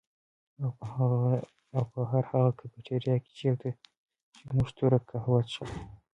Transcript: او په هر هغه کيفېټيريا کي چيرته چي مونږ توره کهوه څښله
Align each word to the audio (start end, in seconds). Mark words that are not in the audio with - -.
او 1.75 1.81
په 1.93 1.99
هر 2.11 2.23
هغه 2.31 2.51
کيفېټيريا 2.59 3.15
کي 3.23 3.31
چيرته 3.39 3.69
چي 4.37 4.43
مونږ 4.55 4.67
توره 4.77 4.99
کهوه 5.09 5.39
څښله 5.51 5.75